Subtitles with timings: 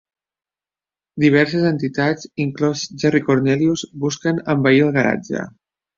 [1.23, 5.45] Diverses entitats, inclòs Jerry Cornelius, busquen envair el garatge.